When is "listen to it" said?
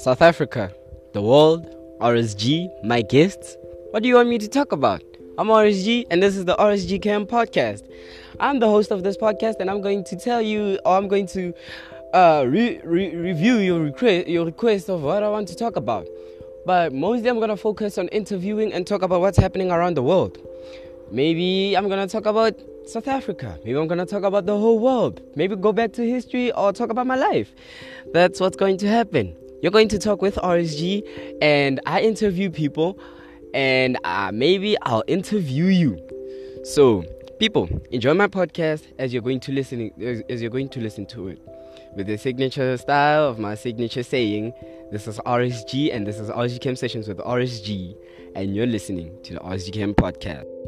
40.80-41.40